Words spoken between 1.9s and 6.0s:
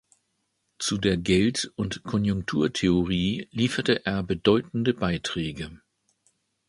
Konjunkturtheorie lieferte er bedeutende Beiträge.